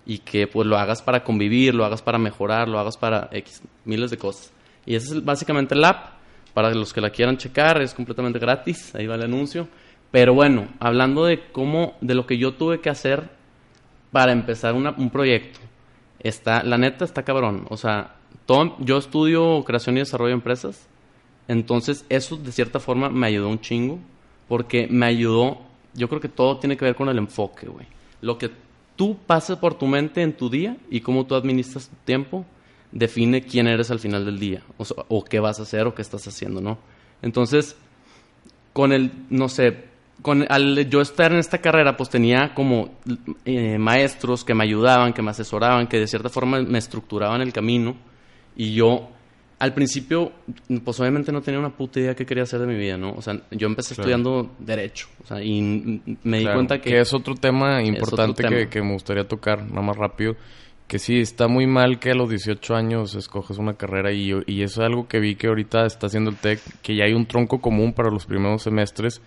[0.05, 3.63] y que pues lo hagas para convivir, lo hagas para mejorar, lo hagas para X,
[3.85, 4.51] miles de cosas.
[4.85, 6.13] Y ese es básicamente el app.
[6.53, 9.67] Para los que la quieran checar, es completamente gratis, ahí va el anuncio.
[10.11, 13.31] Pero bueno, hablando de cómo, de lo que yo tuve que hacer
[14.11, 15.59] para empezar un proyecto,
[16.19, 17.65] está, la neta está cabrón.
[17.69, 20.87] O sea, todo, yo estudio creación y desarrollo de empresas,
[21.47, 23.97] entonces eso de cierta forma me ayudó un chingo,
[24.47, 25.61] porque me ayudó
[25.93, 27.87] yo creo que todo tiene que ver con el enfoque, güey.
[28.21, 28.51] Lo que
[28.95, 32.45] tú pases por tu mente en tu día y cómo tú administras tu tiempo
[32.91, 36.27] define quién eres al final del día, o, qué vas a hacer o qué estás
[36.27, 36.77] haciendo, ¿no?
[37.21, 37.75] Entonces,
[38.71, 39.85] con el, no sé,
[40.21, 42.91] con al yo estar en esta carrera, pues tenía como
[43.45, 47.51] eh, maestros que me ayudaban, que me asesoraban, que de cierta forma me estructuraban el
[47.51, 47.95] camino
[48.55, 49.09] y yo
[49.59, 50.31] al principio,
[50.83, 53.13] pues obviamente no tenía una puta idea qué quería hacer de mi vida, ¿no?
[53.13, 56.89] O sea, yo empecé estudiando Derecho, o sea, y me di cuenta que...
[56.89, 60.35] Que es otro tema importante Que, me gustaría tocar, nada más rápido,
[60.87, 64.63] que sí, está muy mal que a los 18 años escoges una carrera y, y
[64.63, 67.25] eso es algo que vi que ahorita está haciendo el TEC, que ya hay un
[67.25, 69.21] tronco común para los primeros semestres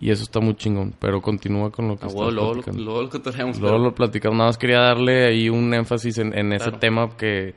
[0.00, 3.52] y eso está muy chingón, pero continúa con lo que ah, luego, luego, luego, lo.
[3.60, 7.54] Luego lo platicamos, nada más quería darle ahí un énfasis en, ese tema que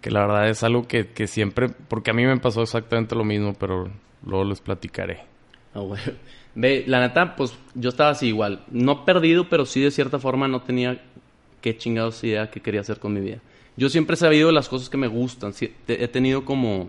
[0.00, 3.24] que la verdad es algo que, que, siempre, porque a mí me pasó exactamente lo
[3.24, 3.90] mismo, pero
[4.24, 5.20] luego les platicaré.
[5.74, 5.82] Ah,
[6.54, 10.48] Ve, la neta, pues yo estaba así igual, no perdido, pero sí de cierta forma
[10.48, 11.02] no tenía
[11.60, 13.40] qué chingados idea que quería hacer con mi vida.
[13.76, 15.52] yo siempre he sabido las cosas que me gustan.
[15.86, 16.88] He tenido como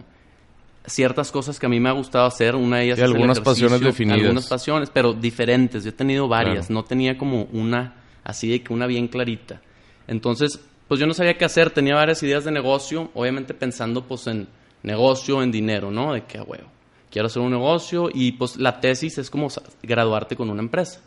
[0.88, 2.56] ciertas cosas que a mí me ha gustado hacer.
[2.56, 4.22] Una de ellas Sí, es el algunas pasiones definidas.
[4.22, 5.84] Algunas pasiones, pero diferentes.
[5.84, 6.68] Yo he tenido varias.
[6.68, 6.82] Claro.
[6.82, 9.62] No tenía como una así de que una bien clarita.
[10.08, 11.70] Entonces, pues yo no sabía qué hacer.
[11.72, 13.10] Tenía varias ideas de negocio.
[13.14, 14.48] Obviamente pensando pues en
[14.84, 16.14] negocio, en dinero, ¿no?
[16.14, 16.68] De que, a huevo.
[17.12, 19.48] Quiero hacer un negocio y pues la tesis es como
[19.84, 21.02] graduarte con una empresa.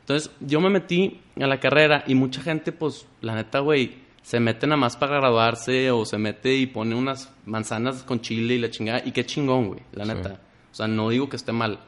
[0.00, 4.38] Entonces, yo me metí a la carrera y mucha gente, pues, la neta, güey, se
[4.38, 8.58] mete nada más para graduarse o se mete y pone unas manzanas con chile y
[8.58, 9.02] la chingada.
[9.04, 10.12] Y qué chingón, güey, la Sí.
[10.14, 10.40] neta.
[10.70, 11.80] O sea, no digo que esté mal.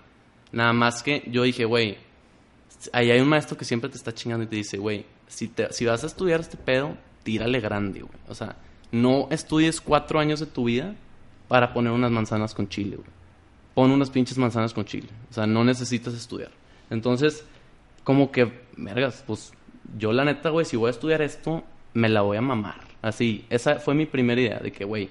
[0.51, 1.99] Nada más que yo dije, güey,
[2.93, 5.73] ahí hay un maestro que siempre te está chingando y te dice, güey, si, te-
[5.73, 6.97] si vas a estudiar este pedo,
[7.29, 8.15] tírale grande, güey.
[8.27, 8.57] O sea,
[8.91, 10.95] no estudies cuatro años de tu vida
[11.47, 13.09] para poner unas manzanas con chile, güey.
[13.75, 15.09] Pon unas pinches manzanas con chile.
[15.31, 16.51] O sea, no necesitas estudiar.
[16.89, 17.45] Entonces,
[18.03, 19.53] como que, vergas, pues
[19.99, 22.81] yo la neta, güey, si voy a estudiar esto, me la voy a mamar.
[23.03, 25.11] Así, esa fue mi primera idea, de que, güey,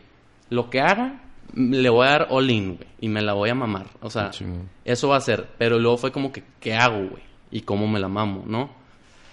[0.50, 1.22] lo que haga,
[1.56, 3.86] m- le voy a dar all in, güey, y me la voy a mamar.
[4.02, 4.32] O sea,
[4.86, 5.48] eso va a ser.
[5.60, 7.22] Pero luego fue como que, ¿qué hago, güey?
[7.52, 8.72] Y cómo me la mamo, ¿no?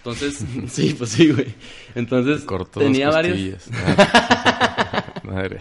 [0.05, 1.55] Entonces, sí, pues sí, güey.
[1.95, 3.65] Entonces, Cortó tenía varios...
[3.73, 5.05] Ah.
[5.25, 5.59] Madre.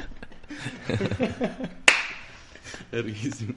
[2.92, 3.54] Verguísima.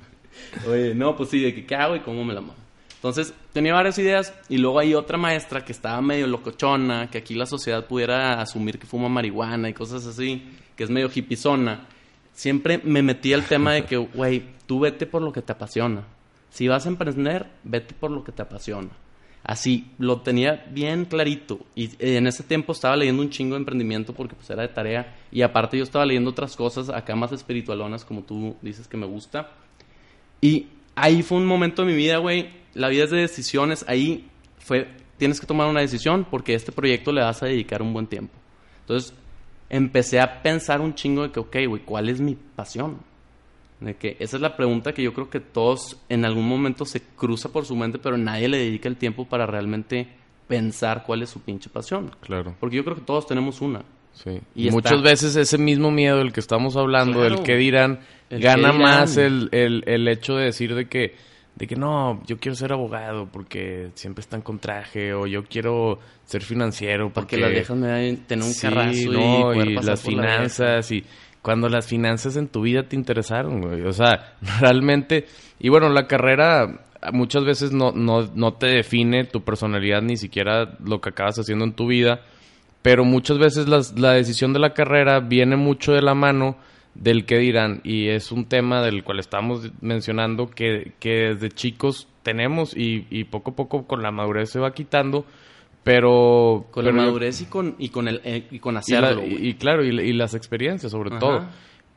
[0.69, 2.55] Oye, no, pues sí, de que qué hago y cómo me la mamo.
[2.95, 7.35] Entonces, tenía varias ideas y luego hay otra maestra que estaba medio locochona, que aquí
[7.35, 10.45] la sociedad pudiera asumir que fuma marihuana y cosas así,
[10.77, 11.87] que es medio hipizona.
[12.33, 16.05] Siempre me metí al tema de que, güey, tú vete por lo que te apasiona.
[16.51, 18.91] Si vas a emprender, vete por lo que te apasiona.
[19.47, 21.61] Así, lo tenía bien clarito.
[21.77, 24.69] Y eh, en ese tiempo estaba leyendo un chingo de emprendimiento porque pues era de
[24.69, 25.15] tarea.
[25.31, 29.07] Y aparte yo estaba leyendo otras cosas acá más espiritualonas, como tú dices que me
[29.07, 29.53] gusta.
[30.41, 32.51] Y ahí fue un momento de mi vida, güey.
[32.75, 33.85] La vida es de decisiones.
[33.87, 34.29] Ahí
[34.59, 38.09] fue, tienes que tomar una decisión porque este proyecto le vas a dedicar un buen
[38.09, 38.35] tiempo.
[38.81, 39.15] Entonces,
[39.71, 42.99] empecé a pensar un chingo de que, ok, güey, ¿cuál es mi pasión?
[43.81, 47.03] De que esa es la pregunta que yo creo que todos en algún momento se
[47.03, 50.09] cruza por su mente, pero nadie le dedica el tiempo para realmente
[50.49, 52.11] pensar cuál es su pinche pasión.
[52.21, 52.55] Claro.
[52.59, 53.83] Porque yo creo que todos tenemos una.
[54.15, 54.41] Sí.
[54.55, 57.35] Y Muchas está- veces ese mismo miedo del que estamos hablando, Claro.
[57.35, 58.79] del que dirán, El gana dirán.
[58.81, 61.15] más el, el, el hecho de decir de que,
[61.57, 65.99] de que no, yo quiero ser abogado porque siempre están con traje, o yo quiero
[66.25, 69.69] ser financiero Porque porque, las viejas me dan tener un Sí, carrazo y, no, poder
[69.71, 70.35] y pasar las por la vieja.
[70.37, 71.05] finanzas y
[71.47, 73.83] cuando las finanzas en tu vida te interesaron, güey.
[73.83, 75.27] O sea, realmente,
[75.61, 76.81] y bueno, la carrera
[77.13, 81.65] muchas veces no, no, no te define tu personalidad ni siquiera lo que acabas haciendo
[81.65, 82.21] en tu vida,
[82.83, 86.57] pero muchas veces las- la decisión de la carrera viene mucho de la mano
[86.97, 92.09] del que dirán y es un tema del cual estamos mencionando que, que desde chicos
[92.25, 95.25] tenemos y, y poco a poco con la madurez se va quitando,
[95.87, 96.67] pero...
[96.73, 99.23] Con pero la madurez y con, y con, el, eh, y con y, la- hacerlo,
[99.25, 101.19] y- claro, y, y las experiencias sobre Ajá.
[101.21, 101.47] todo.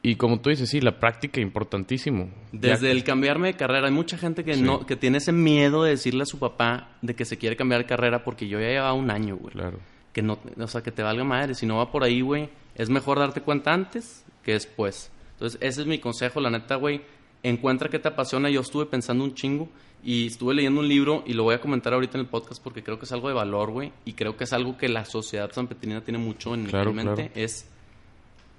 [0.04, 2.30] Y como tú dices, sí, la práctica importantísimo.
[2.52, 4.62] Desde Ya- el cambiarme de carrera, hay mucha gente que Sí.
[4.62, 7.82] no que tiene ese miedo de decirle a su papá de que se quiere cambiar
[7.82, 9.54] de carrera porque yo ya llevaba un año, güey.
[9.54, 9.80] Claro.
[10.13, 11.56] Que no, o sea, que te valga madre.
[11.56, 15.12] Si no va por ahí, güey, es mejor darte cuenta antes que después.
[15.34, 17.02] Entonces, ese es mi consejo, la neta, güey.
[17.43, 18.49] Encuentra qué te apasiona.
[18.49, 19.67] Yo estuve pensando un chingo
[20.04, 22.84] y estuve leyendo un libro y lo voy a comentar ahorita en el podcast porque
[22.84, 23.92] creo que es algo de valor, güey.
[24.06, 27.14] Y creo que es algo que la sociedad sanpetrina tiene mucho en, Claro, en mente.
[27.28, 27.32] claro.
[27.36, 27.68] Es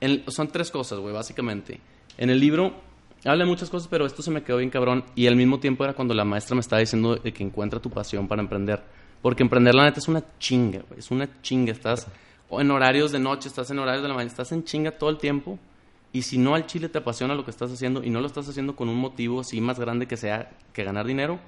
[0.01, 1.81] el- son tres cosas, güey, básicamente.
[2.19, 2.75] En el libro
[3.25, 5.05] habla de muchas cosas, pero esto se me quedó bien cabrón.
[5.15, 7.91] Y al mismo tiempo era cuando la maestra me estaba diciendo de que encuentra tu
[7.91, 8.83] pasión para emprender.
[9.23, 10.99] Porque emprender, la neta, es una chinga, güey.
[11.01, 11.73] Es una chinga.
[11.73, 12.07] Estás
[12.51, 15.19] en horarios de noche, estás en horarios de la mañana, estás en chinga todo el
[15.19, 15.59] tiempo.
[16.13, 18.49] Y si no al chile te apasiona lo que estás haciendo y no lo estás
[18.49, 21.39] haciendo con un motivo así más grande que sea que ganar dinero,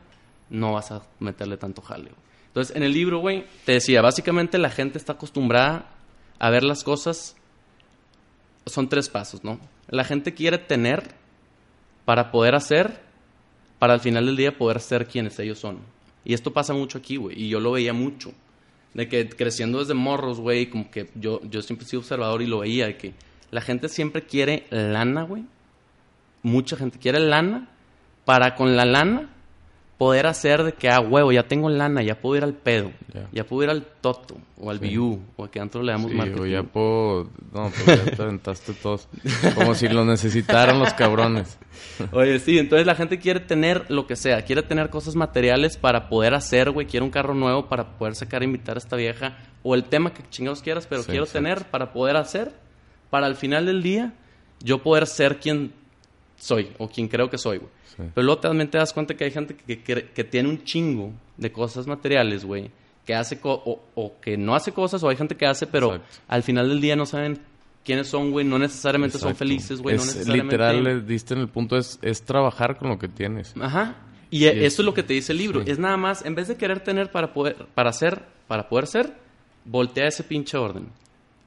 [0.50, 2.32] no vas a meterle tanto jale, güey.
[2.48, 5.86] Entonces, en el libro, güey, te decía, básicamente la gente está acostumbrada
[6.38, 7.34] a ver las cosas
[8.66, 9.58] son tres pasos, ¿no?
[9.88, 11.14] La gente quiere tener
[12.04, 13.00] para poder hacer,
[13.78, 15.78] para al final del día poder ser quienes ellos son.
[16.24, 18.32] Y esto pasa mucho aquí, güey, y yo lo veía mucho.
[18.94, 22.46] De que creciendo desde morros, güey, como que yo, yo siempre he sido observador y
[22.46, 23.14] lo veía, de que
[23.52, 25.44] la gente siempre quiere lana, güey.
[26.42, 27.68] Mucha gente quiere lana
[28.24, 29.28] para con la lana
[29.98, 33.28] poder hacer de que, ah, huevo, ya tengo lana, ya puedo ir al pedo, Ya.
[33.30, 34.96] ya puedo ir al toto, o al Sí.
[35.36, 36.40] o a que antes le damos Sí, marketing.
[36.42, 37.30] o ya puedo...
[37.52, 39.06] No, pues ya te aventaste todos.
[39.54, 41.56] Como si lo necesitaran los cabrones.
[42.12, 46.08] Oye, sí, entonces la gente quiere tener lo que sea, quiere tener cosas materiales para
[46.08, 49.38] poder hacer, güey, quiere un carro nuevo para poder sacar e invitar a esta vieja,
[49.62, 51.44] o el tema que chingados quieras, pero Sí, quiero exacto.
[51.46, 52.50] tener para poder hacer,
[53.12, 54.14] para al final del día
[54.64, 55.72] yo poder ser quien
[56.38, 57.70] soy, o quien creo que soy, güey.
[57.84, 58.02] Sí.
[58.14, 61.12] Pero luego también te das cuenta que hay gente que, que- que tiene un chingo
[61.36, 62.70] de cosas materiales, güey,
[63.04, 65.96] que hace co- o, o que no hace cosas, o hay gente que hace, pero
[65.96, 66.16] Exacto.
[66.28, 67.38] al final del día no saben
[67.84, 68.46] quiénes son, güey.
[68.46, 69.38] No necesariamente son Exacto.
[69.40, 69.96] felices, güey.
[69.96, 70.54] No Es, necesariamente...
[70.56, 73.52] Literal, le diste en el punto, es, es trabajar con lo que tienes.
[73.60, 73.96] Ajá.
[74.30, 75.62] Y Y eso es- es lo que te dice el libro.
[75.62, 75.70] sí.
[75.70, 79.12] Es nada más, en vez de querer tener para poder, para ser, para poder ser,
[79.66, 80.86] voltea ese pinche orden.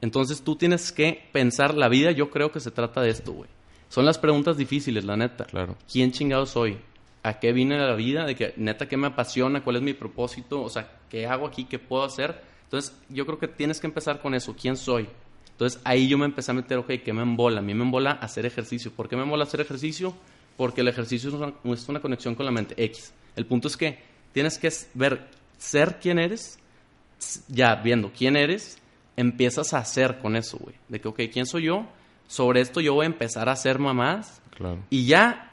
[0.00, 3.48] Entonces tú tienes que pensar, la vida yo creo que se trata de esto, güey.
[3.88, 5.44] Son las preguntas difíciles, la neta.
[5.44, 5.76] Claro.
[5.90, 6.78] ¿Quién chingado soy?
[7.22, 8.24] ¿A qué vine a la vida?
[8.24, 9.62] De que, neta, ¿qué me apasiona?
[9.62, 10.62] ¿Cuál es mi propósito?
[10.62, 11.64] O sea, ¿qué hago aquí?
[11.64, 12.40] ¿Qué puedo hacer?
[12.64, 14.54] Entonces, yo creo que tienes que empezar con eso.
[14.60, 15.08] ¿Quién soy?
[15.52, 17.60] Entonces, ahí yo me empecé a meter, ok, ¿qué me embola?
[17.60, 18.92] A mí me embola hacer ejercicio.
[18.92, 20.14] ¿Por qué me embola hacer ejercicio?
[20.56, 22.74] Porque el ejercicio es una, es una conexión con la mente.
[22.76, 23.12] X.
[23.36, 23.98] El punto es que
[24.32, 25.28] tienes que ver,
[25.58, 26.58] ser quién eres,
[27.48, 28.78] ya viendo quién eres,
[29.16, 30.74] empiezas a hacer con eso, güey.
[30.88, 31.86] De que, ok, ¿quién soy yo?
[32.28, 34.78] Sobre esto yo voy a empezar a hacer mamás Claro.
[34.90, 35.52] y ya,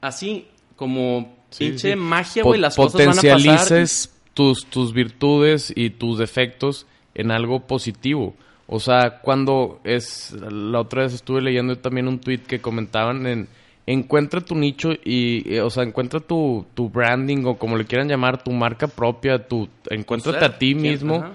[0.00, 1.96] así como Sí, pinche sí.
[1.96, 3.30] magia, güey, las cosas van a pasar.
[3.36, 8.34] Potencialices tus, tus virtudes y tus defectos en algo positivo.
[8.66, 10.32] O sea, cuando es...
[10.50, 13.48] La otra vez estuve leyendo también un tweet que comentaban en...
[13.84, 18.08] Encuentra tu nicho y, eh, o sea, encuentra tu, tu branding o como le quieran
[18.08, 21.32] llamar, tu marca propia, tu, encuéntrate ser, a ti mismo Ajá.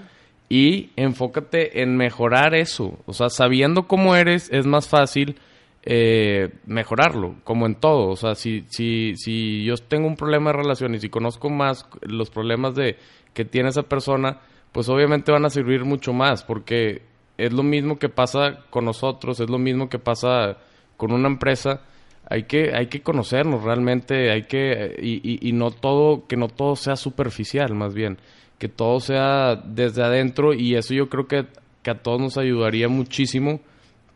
[0.48, 2.98] Y enfócate en mejorar eso.
[3.06, 5.36] O sea, sabiendo cómo eres es más fácil
[5.82, 8.08] eh, mejorarlo, como en todo.
[8.08, 11.86] O sea, si, si, si yo tengo un problema de relación y si conozco más
[12.02, 12.96] los problemas de
[13.34, 14.40] que tiene esa persona,
[14.72, 17.02] pues obviamente van a servir mucho más, porque
[17.36, 20.58] es lo mismo que pasa con nosotros, es lo mismo que pasa
[20.96, 21.82] con una empresa.
[22.30, 26.76] Hay que, hay que conocernos realmente, hay que, y, y, no todo, que no todo
[26.76, 28.18] sea superficial, más bien,
[28.58, 31.46] que todo sea desde adentro, y eso yo creo que,
[31.82, 33.60] que a todos nos ayudaría muchísimo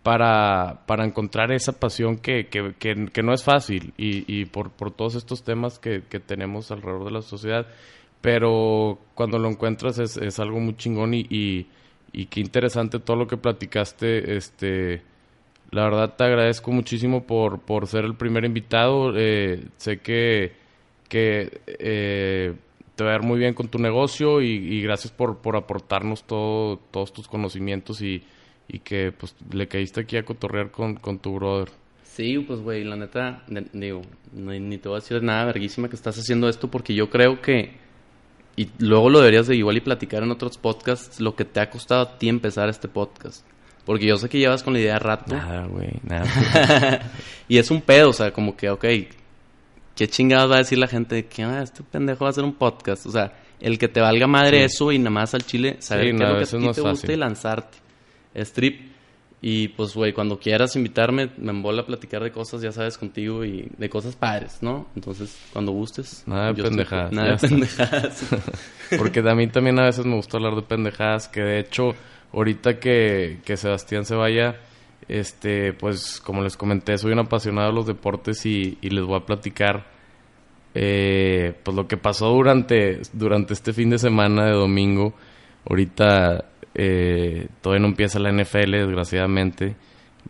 [0.03, 4.91] para, para encontrar esa pasión que, que, que, no es fácil y, y por, por
[4.91, 7.67] todos estos temas que, que tenemos alrededor de la sociedad.
[8.21, 11.67] Pero cuando lo encuentras es, es algo muy chingón y, y,
[12.13, 14.37] y qué interesante todo lo que platicaste.
[14.37, 15.03] Este,
[15.73, 19.15] la verdad te agradezco muchísimo por, por ser el primer invitado.
[19.17, 20.53] Eh, sé que,
[21.09, 22.55] que eh,
[22.95, 26.77] te va a ir muy bien con tu negocio y, gracias por, por aportarnos todo,
[26.91, 28.23] todos tus conocimientos y,
[28.69, 31.71] y que pues le caíste aquí a cotorrear con, con tu brother.
[32.05, 34.03] Sí, pues, güey, la neta, digo,
[34.35, 37.41] ni, ni te voy a decir nada verguísima que estás haciendo esto porque yo creo
[37.41, 37.73] que,
[38.57, 41.71] y luego lo deberías de igual y platicar en otros podcasts, lo que te ha
[41.71, 43.47] costado a ti empezar este podcast.
[43.85, 45.35] Porque yo sé que llevas con la idea rato.
[45.35, 47.11] Nada, güey, nada.
[47.49, 48.85] y es un pedo, o sea, como que, ok,
[49.97, 51.27] ¿qué chingados va a decir la gente?
[51.27, 53.07] que ah, este pendejo va a hacer un podcast.
[53.07, 54.65] O sea, el que te valga madre Sí.
[54.65, 56.67] eso y nada más al chile saber Sí, qué no, es lo que a no
[56.67, 57.79] ti es te gusta y lanzarte.
[58.35, 58.93] Strip.
[59.45, 63.45] Y pues, güey, cuando quieras invitarme, me embola a platicar de cosas, ya sabes, contigo
[63.45, 64.87] y de cosas padres, ¿no?
[64.95, 66.23] Entonces, cuando gustes.
[66.27, 68.25] Nada de estoy- pendejadas, Nada de pendejadas.
[68.97, 71.91] Porque a mí también a veces me gusta hablar de pendejadas, que de hecho,
[72.33, 74.57] ahorita que, que Sebastián se vaya,
[75.09, 79.27] este, pues como les comenté, soy un apasionado de los deportes y, les voy a
[79.27, 79.87] platicar
[80.75, 85.13] eh, pues lo que pasó durante, durante este fin de semana de domingo.
[85.69, 89.77] Ahorita eh, todavía no empieza la NFL, desgraciadamente.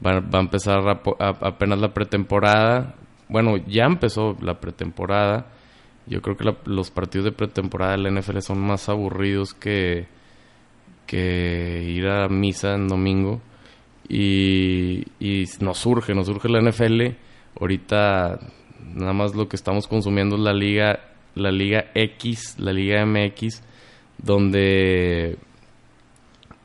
[0.04, 2.94] Va, va a empezar a- apenas la pretemporada.
[3.28, 5.46] Bueno, ya empezó la pretemporada.
[6.06, 10.06] Yo creo que la- los partidos de pretemporada de la NFL son más aburridos que,
[11.12, 13.42] que ir a misa en domingo.
[14.08, 17.02] Y, y nos surge, nos surge la NFL.
[17.60, 18.40] Ahorita
[18.94, 21.00] nada más lo que estamos consumiendo es la liga,
[21.34, 23.62] la liga X, la liga MX,
[24.16, 25.36] donde,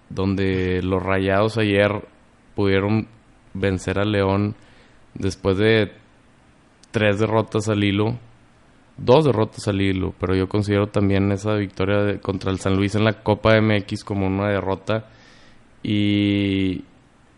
[0.10, 2.08] donde los rayados ayer
[2.56, 3.10] pudieron
[3.54, 4.56] vencer a León
[5.14, 5.92] después de
[6.92, 8.18] tres derrotas al hilo,
[8.98, 12.96] dos derrotas al hilo, pero yo considero también esa victoria de- contra el San Luis
[12.96, 15.06] en la Copa MX como una derrota.
[15.84, 16.84] Y,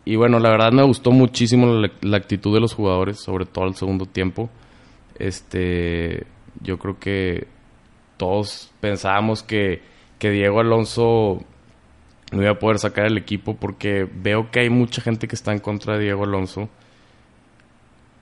[0.05, 1.67] y bueno, la verdad me gustó muchísimo
[2.01, 4.49] la, actitud de los jugadores, sobre todo al segundo tiempo.
[5.17, 6.25] Este,
[6.61, 7.47] yo creo que
[8.17, 9.81] todos pensábamos que,
[10.17, 11.43] que Diego Alonso
[12.31, 15.51] no iba a poder sacar el equipo porque veo que hay mucha gente que está
[15.51, 16.69] en contra de Diego Alonso.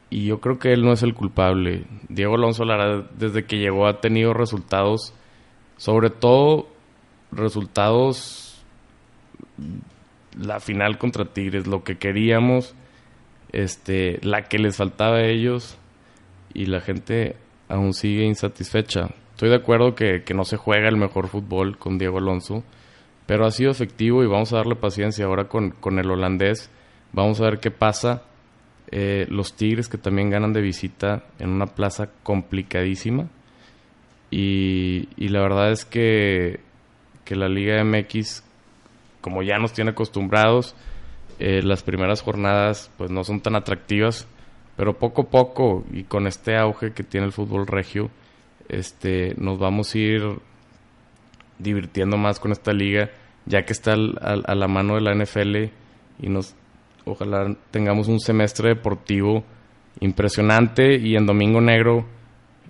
[0.09, 1.85] Y yo creo que él no es el culpable.
[2.07, 5.13] Diego Alonso, la verdad, desde que llegó ha tenido resultados,
[5.75, 6.67] sobre todo
[7.31, 8.63] resultados,
[10.39, 12.73] la final contra Tigres, lo que queríamos,
[13.51, 15.77] este, la que les faltaba a ellos,
[16.53, 17.35] y la gente
[17.67, 19.09] aún sigue insatisfecha.
[19.31, 22.63] Estoy de acuerdo que, que no se juega el mejor fútbol con Diego Alonso,
[23.25, 26.71] pero ha sido efectivo y vamos a darle paciencia ahora con, con el holandés.
[27.11, 28.23] Vamos a ver qué pasa.
[28.91, 33.27] Eh, los Tigres que también ganan de visita en una plaza complicadísima.
[34.29, 36.59] Y, la verdad es que,
[37.25, 38.43] que la Liga MX,
[39.21, 40.75] como ya nos tiene acostumbrados,
[41.39, 44.27] Eh, las primeras jornadas pues no son tan atractivas,
[44.75, 48.09] pero poco a poco y con este auge que tiene el fútbol regio,
[48.69, 50.23] este, nos vamos a ir
[51.59, 53.11] divirtiendo más con esta liga,
[53.45, 55.71] ya que está a la mano de la NFL
[56.19, 56.55] y nos
[57.07, 59.43] ojalá tengamos un semestre deportivo
[59.99, 62.05] impresionante y en Domingo Negro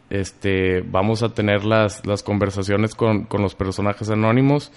[0.09, 4.71] este vamos a tener las, las conversaciones con, con los personajes anónimos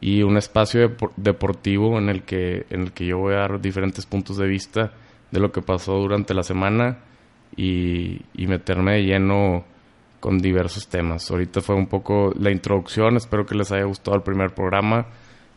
[0.00, 4.06] y un espacio deportivo en el que en el que yo voy a dar diferentes
[4.06, 4.92] puntos de vista
[5.30, 6.98] de lo que pasó durante la semana
[7.56, 9.64] y, y meterme de lleno
[10.20, 11.30] con diversos temas.
[11.30, 15.06] Ahorita fue un poco la introducción, espero que les haya gustado el primer programa.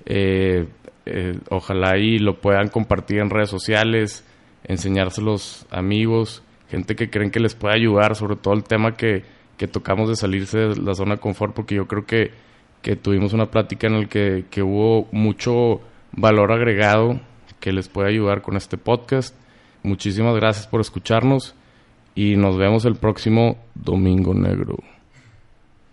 [0.05, 0.67] Eh,
[1.05, 4.25] eh, ojalá y lo puedan compartir en redes sociales,
[4.63, 9.23] enseñárselos amigos, gente que creen que les puede ayudar, sobre todo el tema que,
[9.57, 12.31] que tocamos de salirse de la zona de confort, porque yo creo que,
[12.81, 15.81] que tuvimos una plática en la que, que hubo mucho
[16.11, 17.19] valor agregado
[17.59, 19.35] que les puede ayudar con este podcast.
[19.81, 21.55] Muchísimas gracias por escucharnos
[22.13, 24.77] y nos vemos el próximo Domingo Negro.